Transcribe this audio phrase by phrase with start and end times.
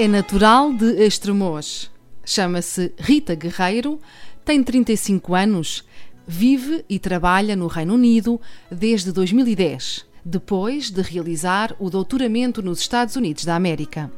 [0.00, 1.90] É natural de Estremoz.
[2.24, 3.98] Chama-se Rita Guerreiro,
[4.44, 5.84] tem 35 anos,
[6.24, 8.40] vive e trabalha no Reino Unido
[8.70, 14.08] desde 2010, depois de realizar o doutoramento nos Estados Unidos da América.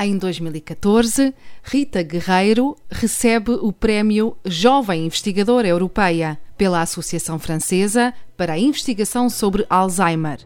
[0.00, 8.58] Em 2014, Rita Guerreiro recebe o prémio Jovem Investigadora Europeia pela Associação Francesa para a
[8.60, 10.38] Investigação sobre Alzheimer.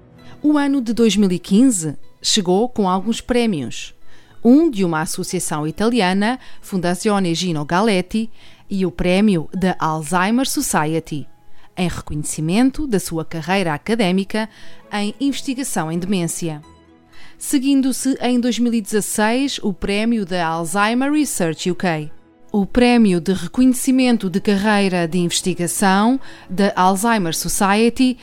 [0.42, 3.94] O ano de 2015 chegou com alguns prémios
[4.42, 8.30] um de uma associação italiana, Fondazione Gino Galetti,
[8.68, 11.26] e o prémio da Alzheimer Society,
[11.76, 14.48] em reconhecimento da sua carreira académica
[14.92, 16.62] em investigação em demência.
[17.36, 22.12] Seguindo-se em 2016 o prémio da Alzheimer Research UK.
[22.52, 28.18] O prémio de reconhecimento de carreira de investigação da Alzheimer Society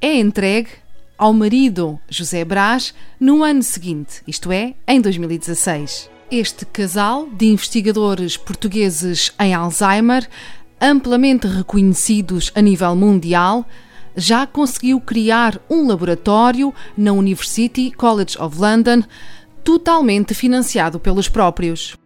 [0.00, 0.70] é entregue
[1.16, 6.10] ao marido José Brás no ano seguinte, isto é, em 2016.
[6.30, 10.28] Este casal de investigadores portugueses em Alzheimer,
[10.80, 13.66] amplamente reconhecidos a nível mundial,
[14.16, 19.02] já conseguiu criar um laboratório na University College of London,
[19.62, 21.96] totalmente financiado pelos próprios.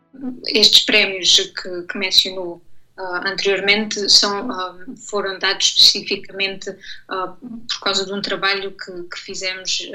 [0.46, 2.62] Estes prémios que, que mencionou
[2.98, 7.28] Uh, anteriormente são, uh, foram dados especificamente uh,
[7.68, 9.88] por causa de um trabalho que, que fizemos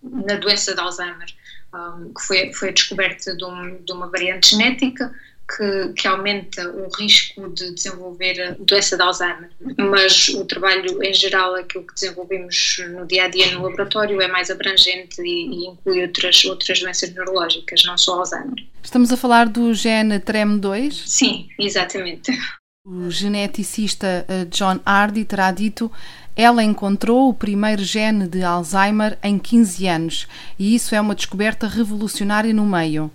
[0.00, 5.12] na doença de Alzheimer, que foi, foi a descoberta de, um, de uma variante genética
[5.48, 9.50] que, que, aumenta o risco de desenvolver doença de Alzheimer.
[9.78, 14.28] Mas o trabalho em geral, aquilo que desenvolvemos no dia a dia no laboratório, é
[14.28, 18.64] mais abrangente e, e inclui outras, outras doenças neurológicas, não só Alzheimer.
[18.82, 20.92] Estamos a falar do gene TREM2?
[21.06, 22.32] Sim, exatamente.
[22.84, 25.90] O geneticista eh, John Hardy terá dito
[26.36, 31.66] ela encontrou o primeiro gene de Alzheimer em 15 anos e isso é uma descoberta
[31.66, 33.10] revolucionária no meio.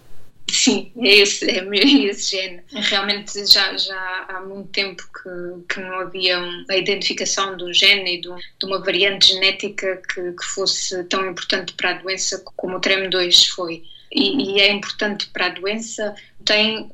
[0.51, 1.63] Sim, é esse, é
[2.09, 2.63] esse género.
[2.72, 6.39] Realmente já, já há muito tempo que, que não havia
[6.69, 11.25] a identificação de um gene e de, de uma variante genética que, que, fosse tão
[11.29, 13.84] importante para a doença como o TREM2 foi.
[14.11, 16.13] E, e é importante para a doença,
[16.44, 16.91] tem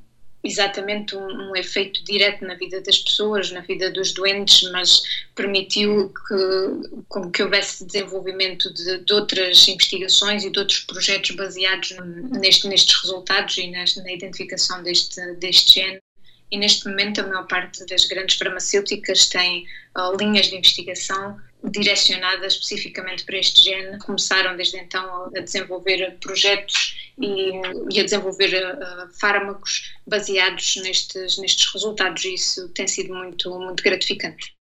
[0.48, 5.02] exatamente um, um, efeito direto na vida das pessoas, na vida dos doentes, mas
[5.36, 11.96] permitiu que, com que houvesse desenvolvimento de, de, outras investigações e de outros projetos baseados
[12.32, 16.00] neste, nestes resultados e nesta, na identificação deste, deste gene.
[16.50, 19.66] E neste momento a maior parte das grandes farmacêuticas tem
[19.98, 24.00] uh, linhas de investigação direcionadas especificamente para este gene.
[24.00, 27.52] Começaram desde então a desenvolver projetos e,
[27.92, 33.84] e a desenvolver uh, fármacos baseados nestes, nestes resultados e isso tem sido muito, muito
[33.84, 34.54] gratificante.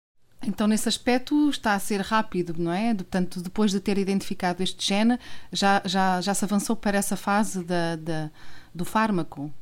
[0.47, 2.95] Então, nesse aspecto, está a ser rápido, não é?
[2.95, 5.19] Portanto, depois de ter identificado este gene,
[5.51, 8.31] já, já, já se avançou para essa fase da, da
[8.75, 9.53] do fármaco?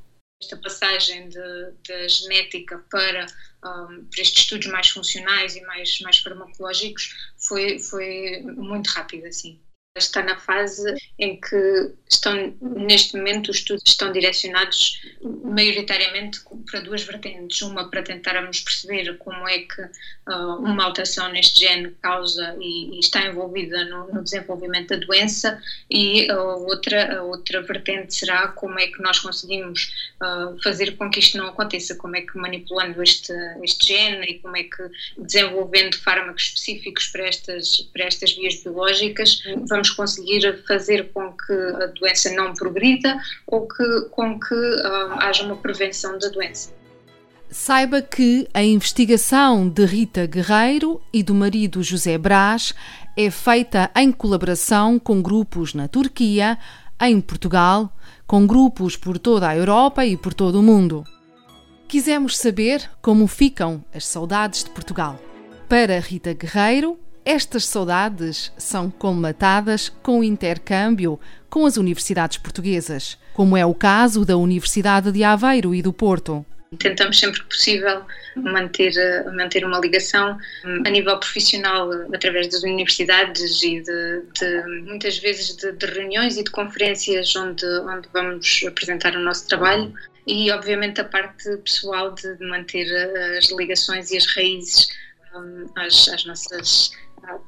[0.43, 3.27] esta passagem da genética para,
[3.65, 9.61] um, para estes estudos mais funcionais e mais, mais farmacológicos foi, foi muito rápida, assim
[9.97, 15.01] está na fase em que estão, neste momento, os estudos estão direcionados
[15.45, 16.41] maioritariamente
[16.73, 17.61] para duas vertentes.
[17.61, 22.99] Uma para tentarmos perceber como é que uh, uma alteração neste gene causa e, e
[22.99, 25.61] está envolvida no, no, desenvolvimento da doença,
[25.91, 31.19] e outra, a outra vertente será como é que nós conseguimos uh, fazer com que
[31.19, 34.83] isto não aconteça, como é que manipulando este, este gene e como é que
[35.19, 41.87] desenvolvendo fármacos específicos para estas, para estas vias biológicas, vamos conseguir fazer com que a
[41.87, 46.62] doença não progrida ou que, com que uh, haja uma prevenção da doença.
[47.53, 52.75] Saiba que a investigação de Rita Guerreiro e do marido José Brás
[53.15, 56.59] é feita em colaboração com grupos na Turquia,
[56.99, 57.95] em Portugal,
[58.27, 61.05] com grupos por toda a Europa e por todo o mundo.
[61.87, 65.21] Quisemos saber como ficam as saudades de Portugal.
[65.69, 71.21] Para Rita Guerreiro, estas saudades são colmatadas com o intercâmbio
[71.51, 76.47] com as universidades portuguesas, como é o caso da Universidade de Aveiro e do Porto.
[76.79, 78.03] Tentamos sempre que possível
[78.37, 78.93] manter,
[79.35, 85.73] manter uma ligação a nível profissional através das universidades e de, de muitas vezes de,
[85.73, 89.93] de, reuniões e de conferências onde, onde vamos apresentar o nosso trabalho
[90.27, 92.87] e obviamente a parte pessoal de manter
[93.37, 94.89] as ligações e as raízes
[95.35, 96.93] um, às, às nossas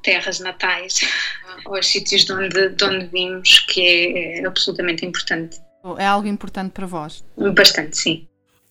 [0.03, 1.01] terras natais,
[1.67, 5.59] aos sítios de onde, de onde vimos, que é, é absolutamente importante.
[5.99, 7.23] É algo importante para vós?
[7.37, 8.29] Bastante, sim.